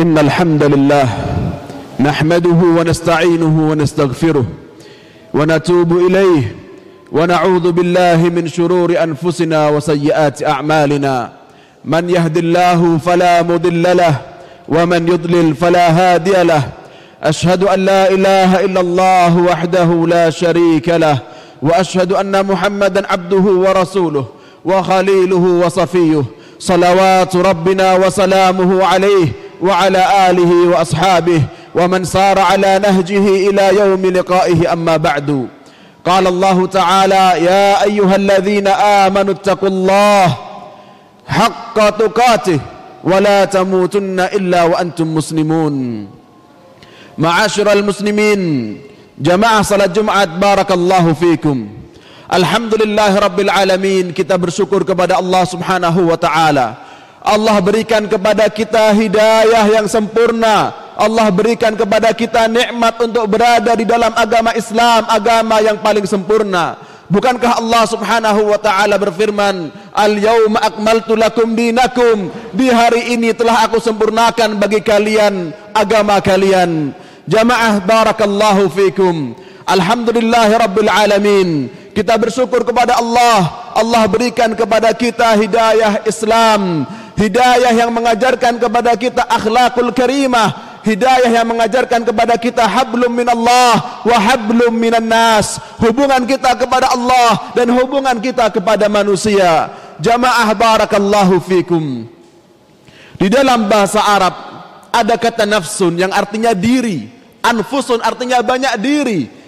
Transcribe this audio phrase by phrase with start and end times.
[0.00, 1.08] إن الحمد لله
[2.00, 4.44] نحمده ونستعينه ونستغفره
[5.34, 6.56] ونتوب إليه
[7.12, 11.32] ونعوذ بالله من شرور أنفسنا وسيئات أعمالنا.
[11.84, 14.14] من يهد الله فلا مضل له
[14.68, 16.62] ومن يضلل فلا هادي له.
[17.22, 21.18] أشهد أن لا إله إلا الله وحده لا شريك له
[21.62, 24.24] وأشهد أن محمدا عبده ورسوله
[24.64, 26.24] وخليله وصفيه.
[26.58, 29.28] صلوات ربنا وسلامه عليه
[29.62, 31.42] وعلى آله وأصحابه
[31.74, 34.72] ومن سار على نهجه إلى يوم لقائه.
[34.72, 35.48] أما بعد
[36.04, 38.68] قال الله تعالى يا أيها الذين
[39.04, 40.26] آمنوا اتقوا الله
[41.28, 42.60] حق تقاته
[43.04, 45.74] ولا تموتن إلا وأنتم مسلمون.
[47.18, 48.40] معاشر المسلمين
[49.18, 51.80] جماعة صلاة جمعة بارك الله فيكم.
[52.30, 56.78] Alhamdulillah Rabbil Alamin Kita bersyukur kepada Allah subhanahu wa ta'ala
[57.20, 60.72] Allah berikan kepada kita hidayah yang sempurna.
[60.96, 66.80] Allah berikan kepada kita nikmat untuk berada di dalam agama Islam Agama yang paling sempurna.
[67.12, 72.32] Bukankah Allah subhanahu wa ta'ala berfirman Al-yawma akmaltu lakum dinakum.
[72.56, 76.96] Di hari ini telah aku sempurnakan bagi kalian Agama kalian.
[77.28, 79.36] Jamaah barakallahu fikum.
[79.68, 81.48] Alhamdulillah Rabbil Alamin.
[81.92, 83.70] Kita bersyukur kepada Allah.
[83.76, 86.86] Allah berikan kepada kita hidayah Islam
[87.20, 90.80] hidayah yang mengajarkan kepada kita akhlakul karimah.
[90.80, 95.60] Hidayah yang mengajarkan kepada kita hablum minallah wa hablum minan nas.
[95.76, 99.68] Hubungan kita kepada Allah dan hubungan kita kepada manusia.
[100.00, 102.08] Jamaah barakallahu fikum.
[103.20, 104.32] Di dalam bahasa Arab
[104.88, 107.12] ada kata nafsun yang artinya diri.
[107.44, 109.39] Anfusun artinya banyak diri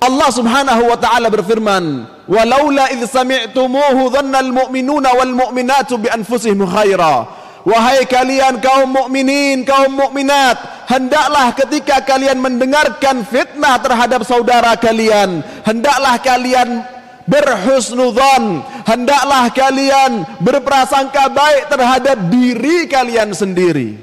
[0.00, 7.28] Allah Subhanahu wa taala berfirman, "Walaula idz sami'tumuhu dhannal mu'minuna wal mu'minatu bi anfusihim khaira."
[7.60, 16.16] Wahai kalian kaum mukminin, kaum mukminat, hendaklah ketika kalian mendengarkan fitnah terhadap saudara kalian, hendaklah
[16.24, 16.80] kalian
[17.28, 24.00] berhusnudzon, hendaklah kalian berprasangka baik terhadap diri kalian sendiri.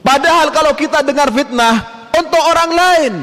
[0.00, 3.14] Padahal kalau kita dengar fitnah untuk orang lain,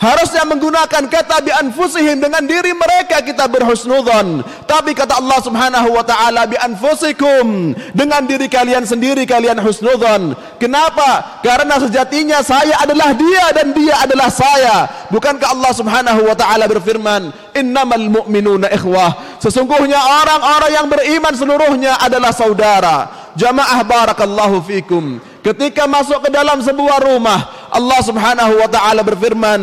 [0.00, 4.40] Harusnya menggunakan kata bi anfusihim dengan diri mereka kita berhusnudzon.
[4.64, 10.32] Tapi kata Allah Subhanahu wa taala bi anfusikum dengan diri kalian sendiri kalian husnudzon.
[10.56, 11.44] Kenapa?
[11.44, 14.88] Karena sejatinya saya adalah dia dan dia adalah saya.
[15.12, 22.32] Bukankah Allah Subhanahu wa taala berfirman, "Innamal mu'minuna ikhwah." Sesungguhnya orang-orang yang beriman seluruhnya adalah
[22.32, 22.96] saudara.
[23.36, 25.20] Jamaah barakallahu fikum.
[25.44, 29.62] Ketika masuk ke dalam sebuah rumah, Allah Subhanahu wa taala berfirman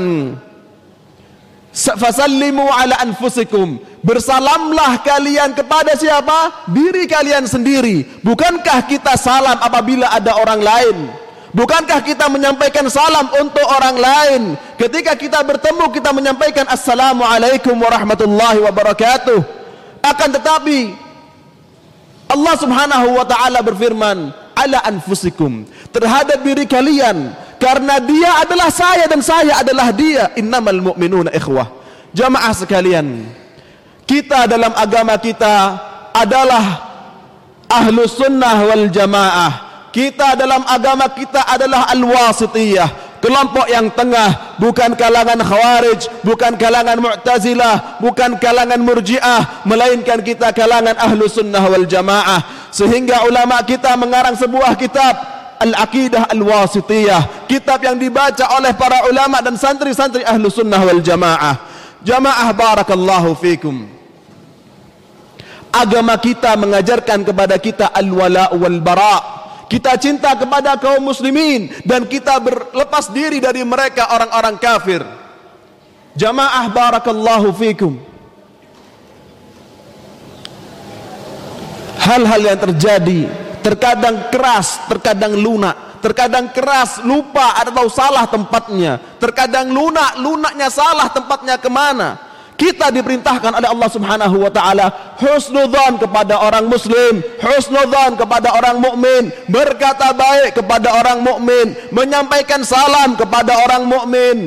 [1.77, 6.65] Fasallimu ala anfusikum Bersalamlah kalian kepada siapa?
[6.73, 10.97] Diri kalian sendiri Bukankah kita salam apabila ada orang lain?
[11.53, 14.41] Bukankah kita menyampaikan salam untuk orang lain?
[14.79, 19.37] Ketika kita bertemu kita menyampaikan Assalamualaikum warahmatullahi wabarakatuh
[20.01, 20.97] Akan tetapi
[22.27, 25.61] Allah subhanahu wa ta'ala berfirman Ala anfusikum
[25.93, 30.31] Terhadap diri kalian karena dia adalah saya dan saya adalah dia.
[30.37, 31.69] Innamal mu'minuna ikhwah.
[32.13, 33.27] Jamaah sekalian
[34.07, 35.75] kita dalam agama kita
[36.15, 36.63] adalah
[37.67, 39.67] ahlu sunnah wal jamaah.
[39.91, 47.97] Kita dalam agama kita adalah al-wasitiyah kelompok yang tengah bukan kalangan khawarij bukan kalangan mu'tazilah
[47.97, 52.71] bukan kalangan murjiah melainkan kita kalangan ahlu sunnah wal jamaah.
[52.71, 59.55] Sehingga ulama kita mengarang sebuah kitab Al-Aqidah Al-Wasitiyah Kitab yang dibaca oleh para ulama dan
[59.55, 61.55] santri-santri ahlu sunnah wal jamaah.
[62.03, 63.87] Jamaah barakallahu fikum.
[65.71, 69.37] Agama kita mengajarkan kepada kita al-wala wal bara.
[69.67, 75.03] Kita cinta kepada kaum muslimin Dan kita berlepas diri dari mereka orang-orang kafir.
[76.15, 77.99] Jamaah barakallahu fikum.
[81.99, 90.15] Hal-hal yang terjadi terkadang keras, terkadang lunak, terkadang keras, lupa atau salah tempatnya, terkadang lunak,
[90.23, 92.23] lunaknya salah tempatnya kemana.
[92.57, 94.89] Kita diperintahkan oleh Allah Subhanahu wa taala
[95.19, 103.13] husnudzan kepada orang muslim, husnudzan kepada orang mukmin, berkata baik kepada orang mukmin, menyampaikan salam
[103.13, 104.37] kepada orang mukmin.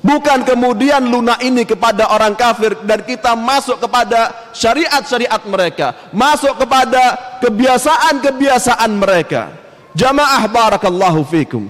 [0.00, 5.92] Bukan kemudian lunak ini kepada orang kafir dan kita masuk kepada syariat-syariat mereka.
[6.08, 9.52] Masuk kepada kebiasaan-kebiasaan mereka.
[9.92, 11.68] Jamaah barakallahu fikum.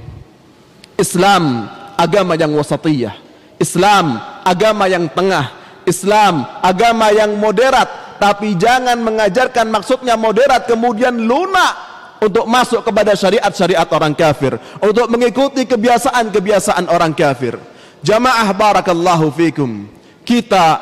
[0.94, 1.66] Islam
[1.98, 3.18] agama yang wasatiyah.
[3.58, 5.50] Islam agama yang tengah.
[5.82, 8.14] Islam agama yang moderat.
[8.22, 11.90] Tapi jangan mengajarkan maksudnya moderat kemudian lunak
[12.20, 17.56] untuk masuk kepada syariat-syariat orang kafir, untuk mengikuti kebiasaan-kebiasaan orang kafir.
[18.00, 19.84] Jamaah barakallahu fikum.
[20.24, 20.80] Kita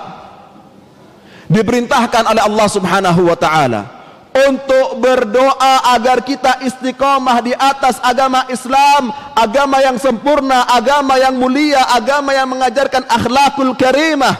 [1.48, 3.98] diperintahkan oleh Allah Subhanahu wa taala
[4.46, 11.82] untuk berdoa agar kita istiqomah di atas agama Islam, agama yang sempurna, agama yang mulia,
[11.90, 14.36] agama yang mengajarkan akhlakul karimah.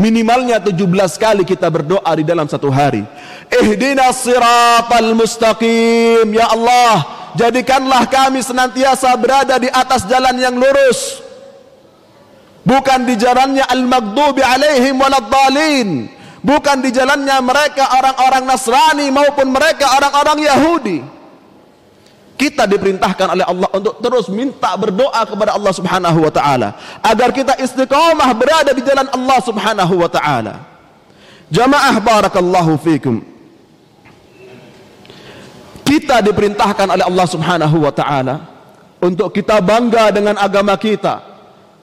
[0.00, 0.80] Minimalnya 17
[1.20, 3.04] kali kita berdoa di dalam satu hari.
[3.52, 6.24] Ihdinas siratal mustaqim.
[6.32, 11.22] Ya Allah, jadikanlah kami senantiasa berada di atas jalan yang lurus.
[12.60, 15.88] Bukan di jalannya al-maghdubi alaihim waladdallin.
[16.40, 20.98] Bukan di jalannya mereka orang-orang Nasrani maupun mereka orang-orang Yahudi.
[22.40, 26.72] Kita diperintahkan oleh Allah untuk terus minta berdoa kepada Allah Subhanahu wa taala
[27.04, 30.64] agar kita istiqamah berada di jalan Allah Subhanahu wa taala.
[31.52, 33.29] Jamaah barakallahu fikum.
[36.10, 38.42] Kita diperintahkan oleh Allah Subhanahu wa taala
[38.98, 41.22] untuk kita bangga dengan agama kita.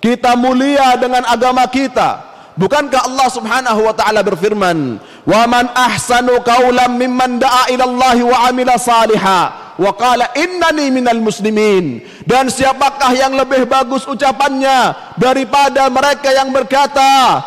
[0.03, 2.27] Kita mulia dengan agama kita.
[2.59, 8.38] Bukankah Allah Subhanahu wa taala berfirman, "Wa man ahsanu qawlan mimman da'a ila Allah wa
[8.51, 14.91] 'amila salihah." wa qala innani minal muslimin dan siapakah yang lebih bagus ucapannya
[15.21, 17.45] daripada mereka yang berkata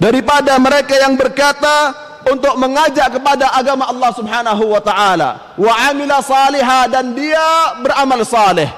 [0.00, 1.92] daripada mereka yang berkata
[2.30, 8.70] untuk mengajak kepada agama Allah Subhanahu wa taala wa amila salihah dan dia beramal saleh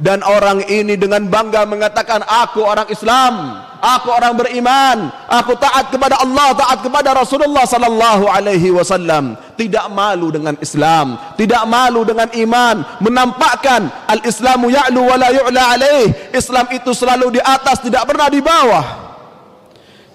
[0.00, 6.16] dan orang ini dengan bangga mengatakan aku orang Islam, aku orang beriman, aku taat kepada
[6.16, 9.36] Allah, taat kepada Rasulullah sallallahu alaihi wasallam.
[9.60, 16.08] Tidak malu dengan Islam, tidak malu dengan iman, menampakkan al-Islamu ya'lu wa la yu'la alaih.
[16.32, 18.86] Islam itu selalu di atas, tidak pernah di bawah.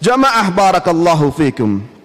[0.01, 1.96] Jamaah barakallahu fikum.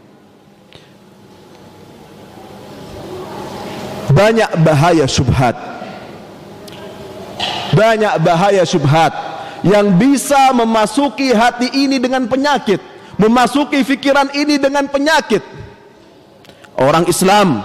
[4.10, 5.72] Banyak bahaya syubhat
[7.72, 9.16] banyak bahaya syubhat
[9.64, 12.78] yang bisa memasuki hati ini dengan penyakit
[13.16, 15.42] memasuki fikiran ini dengan penyakit.
[16.76, 17.60] Orang Islam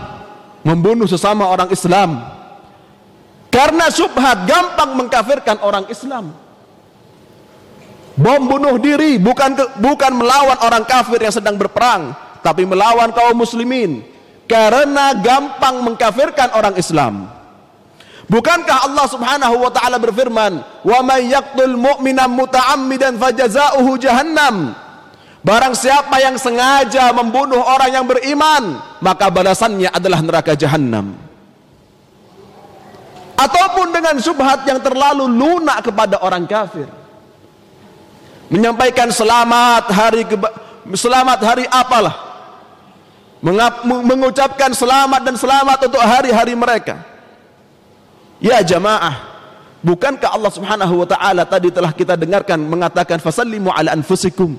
[0.64, 2.20] membunuh sesama orang Islam
[3.48, 6.36] karena syubhat gampang mengkafirkan orang Islam.
[8.18, 14.02] Bom bunuh diri bukan bukan melawan orang kafir yang sedang berperang tapi melawan kaum muslimin
[14.48, 17.38] karena gampang mengkafirkan orang Islam
[18.28, 24.76] Bukankah Allah Subhanahu wa taala berfirman, "Wa may yaqtul mu'mina muta'ammidan fajaza'uhu jahannam."
[25.48, 31.16] Barang siapa yang sengaja membunuh orang yang beriman, maka balasannya adalah neraka jahanam.
[33.40, 36.92] Ataupun dengan subhat yang terlalu lunak kepada orang kafir.
[38.52, 40.28] Menyampaikan selamat hari
[41.00, 42.27] selamat hari apalah.
[43.86, 47.18] Mengucapkan selamat dan selamat untuk hari-hari mereka
[48.38, 49.18] Ya jamaah,
[49.82, 54.54] bukankah Allah Subhanahu wa taala tadi telah kita dengarkan mengatakan fasallimu ala anfusikum.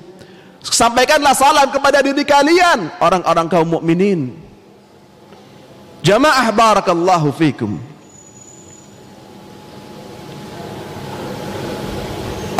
[0.59, 4.35] Sampaikanlah salam kepada diri kalian orang-orang kaum mukminin.
[6.03, 7.79] Jamaah barakallahu fikum.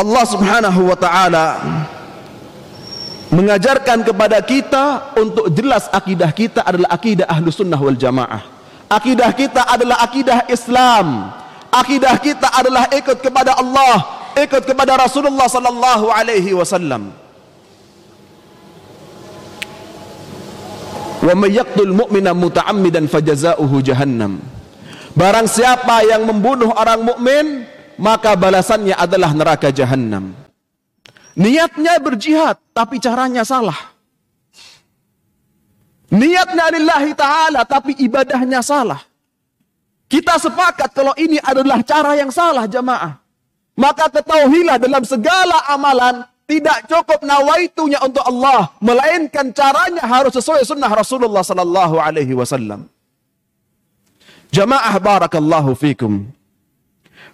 [0.00, 1.46] Allah Subhanahu wa taala
[3.30, 8.42] mengajarkan kepada kita untuk jelas akidah kita adalah akidah ahlu sunnah wal jamaah.
[8.90, 11.30] Akidah kita adalah akidah Islam.
[11.70, 17.14] Akidah kita adalah ikut kepada Allah, ikut kepada Rasulullah sallallahu alaihi wasallam.
[21.22, 24.42] Wa may yaqtul mu'mina muta'ammidan fajaza'uhu jahannam.
[25.14, 30.39] Barang siapa yang membunuh orang mukmin, maka balasannya adalah neraka jahanam.
[31.38, 33.76] Niatnya berjihad, tapi caranya salah.
[36.10, 38.98] Niatnya lillahi ta'ala tapi ibadahnya salah.
[40.10, 43.14] Kita sepakat kalau ini adalah cara yang salah jamaah.
[43.78, 50.90] Maka ketahuilah dalam segala amalan tidak cukup nawaitunya untuk Allah, melainkan caranya harus sesuai sunnah
[50.90, 52.90] Rasulullah sallallahu alaihi wasallam.
[54.50, 56.26] Jamaah barakallahu fikum.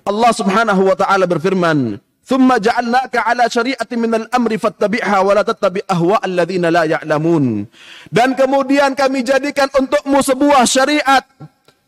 [0.05, 5.87] Allah Subhanahu wa taala berfirman, Thumma ja'alnaka ala syari'atin minal amri fattabi'ha wa la tattabi'
[5.87, 7.63] ahwa alladziina la ya'lamun.
[8.11, 11.23] Dan kemudian kami jadikan untukmu sebuah syariat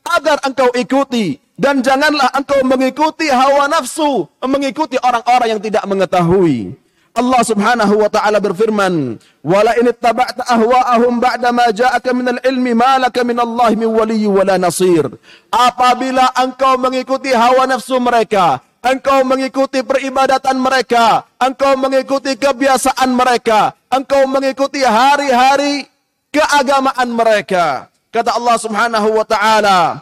[0.07, 6.71] agar engkau ikuti dan janganlah engkau mengikuti hawa nafsu, mengikuti orang-orang yang tidak mengetahui.
[7.19, 13.03] Allah Subhanahu wa taala berfirman, "Wala in ittaba'ta ahwa'ahum ba'da ma ja'aka min al-ilmi ma
[13.03, 15.11] laka min Allah min waliyyi wala nasir."
[15.51, 24.27] Apabila engkau mengikuti hawa nafsu mereka engkau mengikuti peribadatan mereka, engkau mengikuti kebiasaan mereka, engkau
[24.31, 25.87] mengikuti hari-hari
[26.33, 30.01] keagamaan mereka, Kata Allah Subhanahu wa taala,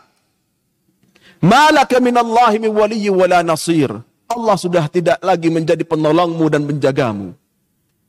[1.43, 3.91] "Malaka minallahi min waliyyi wala nasir."
[4.31, 7.35] Allah sudah tidak lagi menjadi penolongmu dan penjagamu.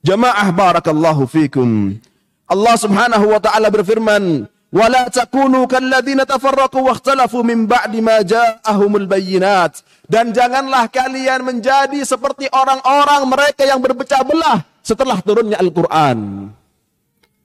[0.05, 1.97] Jamaah barakallahu fikum.
[2.45, 9.79] Allah Subhanahu wa taala berfirman, "Wala takunu kalladzina tafarraqu wakhtalafu min ba'di ma ja'ahumul bayyinat."
[10.07, 16.51] Dan janganlah kalian menjadi seperti orang-orang mereka yang berpecah belah setelah turunnya Al-Qur'an.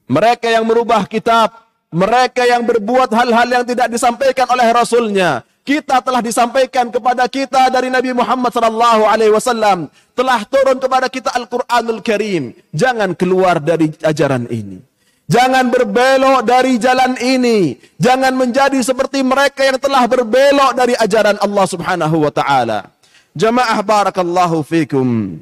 [0.07, 6.19] Mereka yang merubah kitab, mereka yang berbuat hal-hal yang tidak disampaikan oleh Rasulnya, kita telah
[6.19, 12.51] disampaikan kepada kita dari Nabi Muhammad sallallahu alaihi wasallam telah turun kepada kita Al-Qur'anul Karim
[12.75, 14.83] jangan keluar dari ajaran ini
[15.27, 17.77] jangan berbelok dari jalan ini.
[17.99, 22.91] Jangan menjadi seperti mereka yang telah berbelok dari ajaran Allah Subhanahu wa taala.
[23.33, 25.39] Jamaah barakallahu fikum.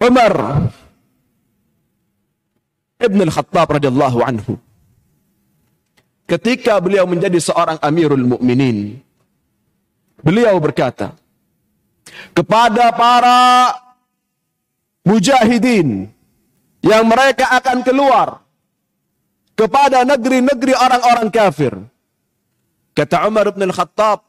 [0.00, 0.32] Umar
[3.00, 4.56] Ibn Al-Khattab radhiyallahu anhu.
[6.24, 9.02] Ketika beliau menjadi seorang Amirul Mukminin,
[10.22, 11.16] beliau berkata
[12.32, 13.38] kepada para
[15.10, 16.06] mujahidin
[16.86, 18.46] yang mereka akan keluar
[19.58, 21.74] kepada negeri-negeri orang-orang kafir.
[22.94, 24.22] Kata Umar bin Al-Khattab,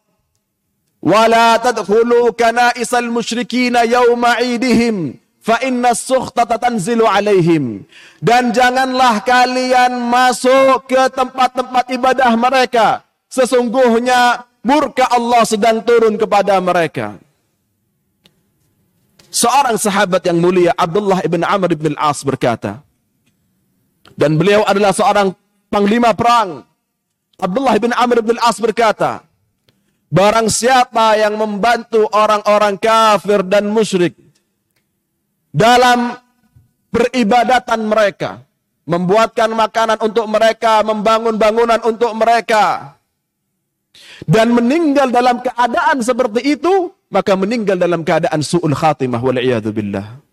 [1.06, 7.86] "Wala tadkhulu kana'isal musyrikin yawma 'idihim fa inna sukhtata tanzilu alaihim.
[8.22, 12.88] Dan janganlah kalian masuk ke tempat-tempat ibadah mereka.
[13.32, 17.18] Sesungguhnya murka Allah sedang turun kepada mereka
[19.32, 22.84] seorang sahabat yang mulia Abdullah ibn Amr ibn al-As berkata
[24.20, 25.32] dan beliau adalah seorang
[25.72, 26.68] panglima perang.
[27.42, 29.24] Abdullah ibn Amr ibn al-As berkata
[30.12, 34.14] barang siapa yang membantu orang-orang kafir dan musyrik
[35.56, 36.16] dalam
[36.92, 38.44] peribadatan mereka,
[38.84, 42.96] membuatkan makanan untuk mereka, membangun bangunan untuk mereka,
[44.28, 49.38] dan meninggal dalam keadaan seperti itu, maka meninggal dalam keadaan su'ul khatimah wal
[49.76, 50.24] billah.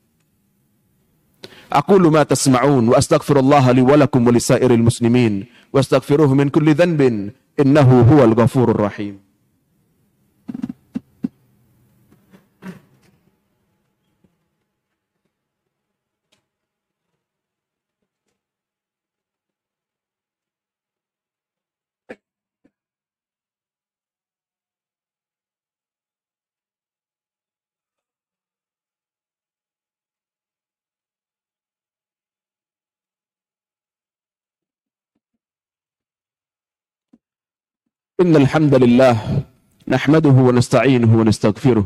[1.73, 7.31] أقول ما تسمعون وأستغفر الله لي ولكم ولسائر المسلمين واستغفروه من كل ذنب
[7.61, 9.28] إنه هو الغفور الرحيم
[38.21, 39.17] إن الحمد لله
[39.89, 41.85] نحمده ونستعينه ونستغفره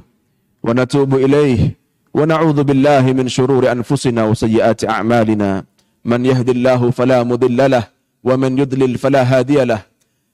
[0.62, 1.76] ونتوب إليه
[2.14, 5.64] ونعوذ بالله من شرور أنفسنا وسيئات أعمالنا.
[6.04, 7.84] من يهد الله فلا مضل له
[8.24, 9.82] ومن يضلل فلا هادي له.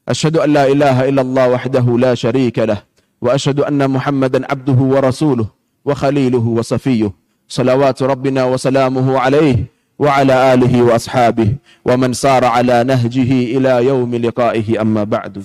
[0.09, 2.83] أشهد أن لا إله إلا الله وحده لا شريك له
[3.21, 5.47] وأشهد أن محمدا عبده ورسوله
[5.85, 7.11] وخليله وصفيه.
[7.49, 9.65] صلوات ربنا وسلامه عليه
[9.99, 11.51] وعلى آله وأصحابه
[11.85, 15.43] ومن سار على نهجه إلى يوم لقائه أما بعد.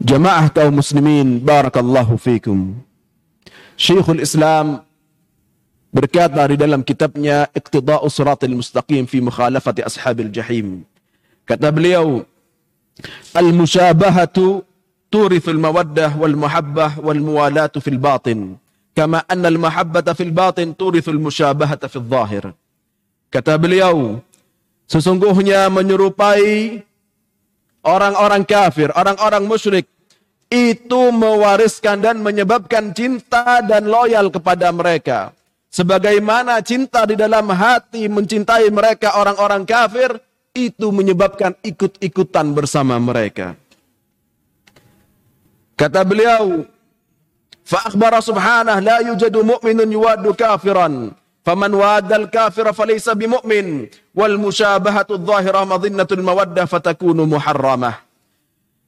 [0.00, 2.74] جماعة أو مسلمين بارك الله فيكم.
[3.76, 4.82] شيخ الإسلام
[5.92, 10.84] بركات داري دلم كتابنا اقتضاء صراط المستقيم في مخالفة أصحاب الجحيم.
[11.46, 12.24] كتب ليو
[13.36, 14.62] المشابهة
[15.12, 18.56] تورث المودة والمحبة والموالاة في الباطن
[18.96, 22.54] كما أن المحبة في الباطن تورث المشابهة في الظاهر.
[23.32, 24.18] كتب ليو
[24.88, 26.82] سسنقوهنا من يروباي
[27.85, 29.85] orang-orang kafir, orang-orang musyrik
[30.51, 35.31] itu mewariskan dan menyebabkan cinta dan loyal kepada mereka.
[35.71, 40.19] Sebagaimana cinta di dalam hati mencintai mereka orang-orang kafir,
[40.51, 43.55] itu menyebabkan ikut-ikutan bersama mereka.
[45.79, 46.67] Kata beliau,
[47.71, 50.87] فأخبر سبحانه لا يوجد مؤمن يواد كافرا
[51.46, 57.22] Faman wadal kafira falaysa bimu'min wal musyabahatu dhahirah madhinnatul mawaddah fatakunu.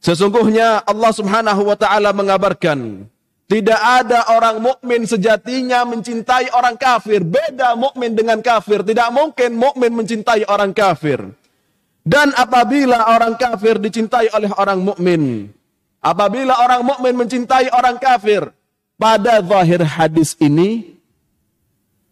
[0.03, 3.07] Sesungguhnya Allah Subhanahu wa taala mengabarkan
[3.47, 7.23] tidak ada orang mukmin sejatinya mencintai orang kafir.
[7.23, 8.83] Beda mukmin dengan kafir.
[8.83, 11.31] Tidak mungkin mukmin mencintai orang kafir.
[12.03, 15.47] Dan apabila orang kafir dicintai oleh orang mukmin,
[16.03, 18.51] apabila orang mukmin mencintai orang kafir,
[18.99, 20.98] pada zahir hadis ini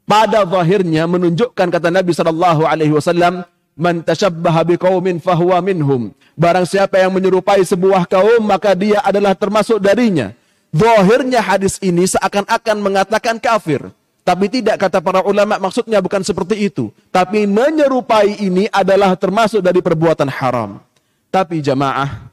[0.06, 3.42] pada zahirnya menunjukkan kata Nabi sallallahu alaihi wasallam,
[3.74, 9.82] "Man tashabbaha biqaumin fahuwa minhum." Barang siapa yang menyerupai sebuah kaum, maka dia adalah termasuk
[9.82, 10.30] darinya.
[10.70, 13.90] Zahirnya hadis ini seakan-akan mengatakan kafir.
[14.26, 16.90] Tapi tidak kata para ulama maksudnya bukan seperti itu.
[17.14, 20.82] Tapi menyerupai ini adalah termasuk dari perbuatan haram.
[21.30, 22.26] Tapi jamaah,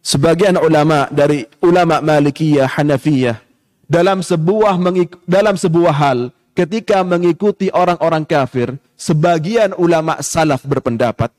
[0.00, 3.36] sebagian ulama dari ulama Malikiyah, Hanafiyah,
[3.84, 4.80] dalam sebuah
[5.28, 11.32] dalam sebuah hal ketika mengikuti orang-orang kafir, sebagian ulama salaf berpendapat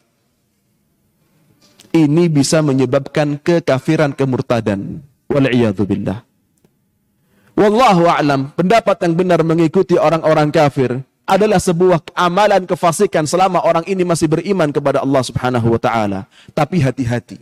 [1.93, 5.05] ini bisa menyebabkan kekafiran kemurtadan.
[5.29, 6.25] Wal'iyadzubillah.
[7.53, 14.01] Wallahu a'lam, pendapat yang benar mengikuti orang-orang kafir adalah sebuah amalan kefasikan selama orang ini
[14.01, 16.25] masih beriman kepada Allah Subhanahu wa taala.
[16.51, 17.37] Tapi hati-hati.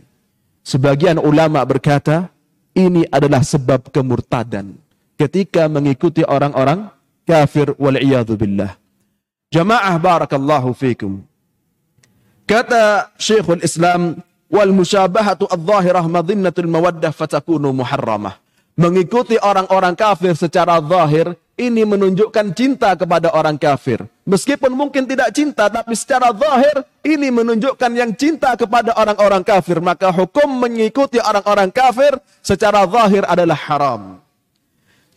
[0.62, 2.28] Sebagian ulama berkata,
[2.76, 4.76] ini adalah sebab kemurtadan
[5.16, 6.92] ketika mengikuti orang-orang
[7.26, 7.98] kafir wal
[8.36, 8.78] billah.
[9.52, 11.20] Jamaah barakallahu fikum.
[12.48, 14.20] Kata Syekhul Islam
[14.52, 18.40] wal musyabahatu adh-dhahirah madhinnatul mawaddah fatakunu muharramah.
[18.72, 24.00] Mengikuti orang-orang kafir secara zahir ini menunjukkan cinta kepada orang kafir.
[24.24, 29.76] Meskipun mungkin tidak cinta, tapi secara zahir ini menunjukkan yang cinta kepada orang-orang kafir.
[29.84, 34.02] Maka hukum mengikuti orang-orang kafir secara zahir adalah haram.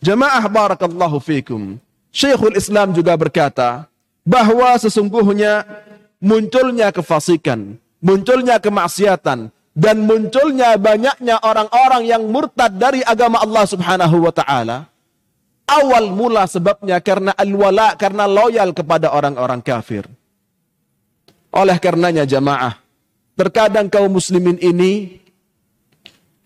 [0.04, 1.80] Jemaah barakallahu fikum.
[2.16, 3.92] Syekhul Islam juga berkata
[4.24, 5.68] bahwa sesungguhnya
[6.16, 14.32] munculnya kefasikan, munculnya kemaksiatan, dan munculnya banyaknya orang-orang yang murtad dari agama Allah Subhanahu wa
[14.32, 14.88] taala
[15.68, 20.08] awal mula sebabnya karena al-wala karena loyal kepada orang-orang kafir.
[21.52, 22.80] Oleh karenanya jamaah,
[23.36, 25.20] terkadang kaum muslimin ini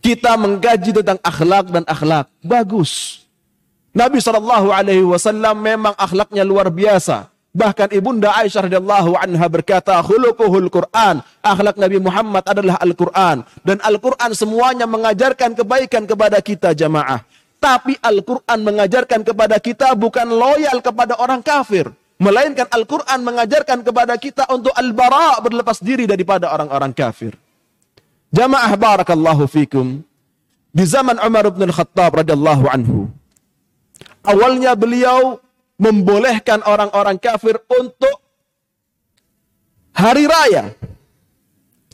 [0.02, 3.19] kita mengkaji tentang akhlak dan akhlak bagus.
[3.90, 7.26] Nabi Shallallahu Alaihi Wasallam memang akhlaknya luar biasa.
[7.50, 14.30] Bahkan ibunda Aisyah radhiyallahu anha berkata, "Khuluquhul Quran." Akhlak Nabi Muhammad adalah Al-Qur'an dan Al-Qur'an
[14.38, 17.26] semuanya mengajarkan kebaikan kepada kita jamaah.
[17.58, 21.90] Tapi Al-Qur'an mengajarkan kepada kita bukan loyal kepada orang kafir,
[22.22, 27.34] melainkan Al-Qur'an mengajarkan kepada kita untuk al-bara berlepas diri daripada orang-orang kafir.
[28.30, 30.06] Jamaah barakallahu fikum.
[30.70, 33.10] Di zaman Umar bin Khattab radhiyallahu anhu.
[34.20, 35.40] Awalnya beliau
[35.80, 38.20] membolehkan orang-orang kafir untuk
[39.96, 40.76] hari raya.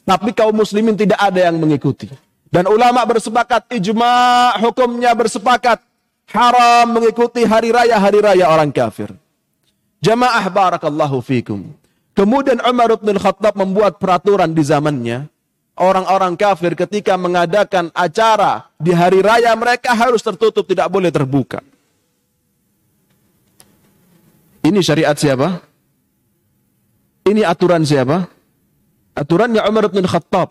[0.06, 2.10] Tapi kaum muslimin tidak ada yang mengikuti.
[2.46, 5.82] Dan ulama bersepakat, ijma hukumnya bersepakat.
[6.30, 9.14] Haram mengikuti hari raya-hari raya orang kafir.
[10.02, 11.70] Jamaah barakallahu fikum.
[12.14, 15.30] Kemudian Umar bin Khattab membuat peraturan di zamannya.
[15.76, 21.60] Orang-orang kafir ketika mengadakan acara di hari raya mereka harus tertutup, tidak boleh terbuka.
[24.66, 25.62] Ini syariat siapa?
[27.22, 28.26] Ini aturan siapa?
[29.14, 30.50] Aturannya Umar bin Khattab.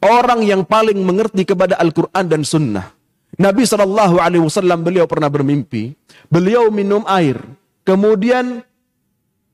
[0.00, 2.96] Orang yang paling mengerti kepada Al-Quran dan Sunnah.
[3.36, 5.92] Nabi Shallallahu Alaihi Wasallam beliau pernah bermimpi,
[6.32, 7.36] beliau minum air,
[7.84, 8.64] kemudian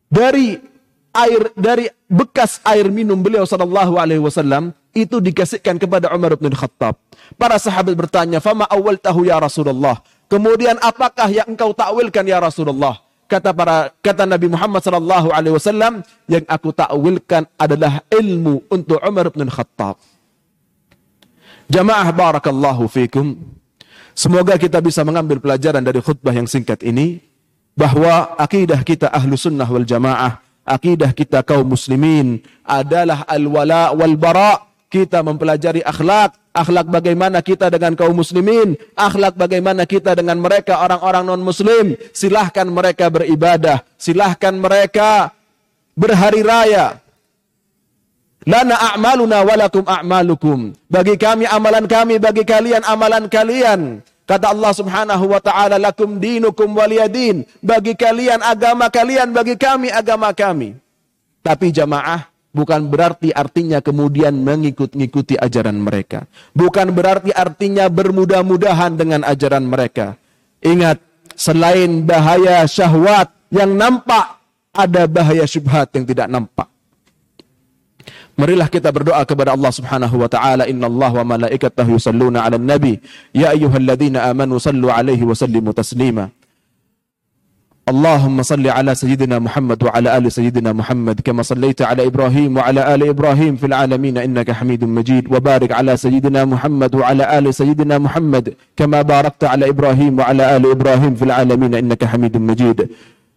[0.07, 0.61] dari
[1.11, 7.03] air dari bekas air minum beliau Shallallahu Alaihi Wasallam itu dikasihkan kepada Umar bin Khattab.
[7.35, 9.99] Para sahabat bertanya, "Fama awal tahu ya Rasulullah?"
[10.31, 13.10] Kemudian apakah yang engkau takwilkan ya Rasulullah?
[13.31, 19.31] Kata para kata Nabi Muhammad sallallahu alaihi wasallam yang aku takwilkan adalah ilmu untuk Umar
[19.31, 19.95] bin Khattab.
[21.71, 23.39] Jamaah barakallahu fikum.
[24.11, 27.23] Semoga kita bisa mengambil pelajaran dari khutbah yang singkat ini
[27.79, 34.70] bahwa akidah kita ahlu sunnah wal jamaah, akidah kita kaum muslimin adalah al-wala wal bara.
[34.91, 41.31] Kita mempelajari akhlak, akhlak bagaimana kita dengan kaum muslimin, akhlak bagaimana kita dengan mereka orang-orang
[41.31, 41.95] non-muslim.
[42.11, 45.31] Silahkan mereka beribadah, silahkan mereka
[45.95, 46.99] berhari raya.
[48.51, 50.75] Lana a'maluna walakum a'malukum.
[50.91, 54.03] Bagi kami amalan kami, bagi kalian amalan kalian.
[54.27, 60.35] Kata Allah Subhanahu wa taala, "Lakum dinukum waliyadin." Bagi kalian agama kalian, bagi kami agama
[60.35, 60.75] kami.
[61.47, 66.27] Tapi jamaah, Bukan berarti artinya kemudian mengikut-ngikuti ajaran mereka.
[66.51, 70.19] Bukan berarti artinya bermudah-mudahan dengan ajaran mereka.
[70.59, 70.99] Ingat,
[71.39, 74.43] selain bahaya syahwat yang nampak,
[74.75, 76.67] ada bahaya syubhat yang tidak nampak.
[78.35, 80.65] Marilah kita berdoa kepada Allah Subhanahu wa taala.
[80.65, 82.97] Inna Allah wa malaikatahu yusalluna 'alan nabi.
[83.37, 86.33] Ya ayyuhalladzina amanu sallu 'alaihi wa sallimu taslima.
[87.91, 93.03] اللهم صل على سيدنا محمد وعلى آل سيدنا محمد كما صليت على إبراهيم وعلى آل
[93.09, 99.03] إبراهيم في العالمين إنك حميد مجيد وبارك على سيدنا محمد وعلى آل سيدنا محمد كما
[99.03, 102.79] باركت على إبراهيم وعلى آل إبراهيم في العالمين إنك حميد مجيد.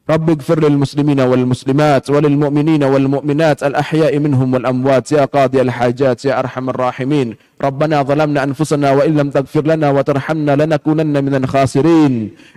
[0.09, 7.27] رب اغفر للمسلمين والمسلمات وللمؤمنين والمؤمنات الأحياء منهم والأموات يا قاضي الحاجات يا أرحم الراحمين.
[7.63, 12.13] ربنا ظلمنا أنفسنا وإن لم تغفر لنا وترحمنا لنكونن من الخاسرين.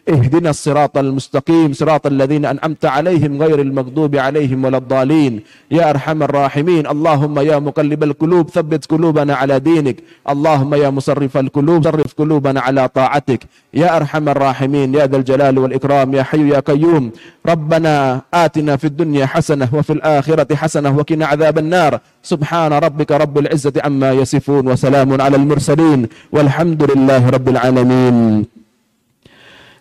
[0.09, 5.41] اهدنا الصراط المستقيم صراط الذين أنعمت عليهم غير المغضوب عليهم ولا الضالين.
[5.71, 9.97] يا أرحم الراحمين اللهم يا مقلب القلوب ثبت قلوبنا على دينك.
[10.31, 13.41] اللهم يا مصرف القلوب صرف قلوبنا على طاعتك.
[13.75, 17.11] يا أرحم الراحمين يا ذا الجلال والإكرام يا حي يا قيوم.
[17.47, 22.01] ربنا آتنا في الدنيا حسنة وفي الآخرة حسنة وقنا عذاب النار.
[22.33, 26.01] سبحان ربك رب العزة عما يصفون وسلام على المرسلين
[26.35, 28.17] والحمد لله رب العالمين.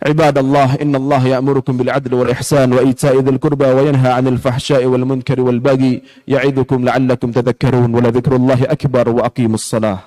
[0.10, 5.94] عباد الله إن الله يأمركم بالعدل والإحسان وإيتاء ذي القربى وينهى عن الفحشاء والمنكر والبغي
[6.28, 10.00] يعظكم لعلكم تذكرون ولذكر الله أكبر وأقيموا الصلاة.